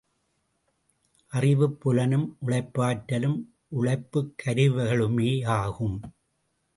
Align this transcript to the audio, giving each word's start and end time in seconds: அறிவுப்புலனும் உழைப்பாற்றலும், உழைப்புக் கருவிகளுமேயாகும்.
அறிவுப்புலனும் 1.33 2.25
உழைப்பாற்றலும், 2.45 3.37
உழைப்புக் 3.67 4.33
கருவிகளுமேயாகும். 4.45 5.99